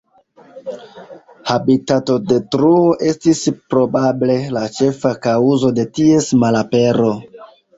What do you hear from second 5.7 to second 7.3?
de ties malapero.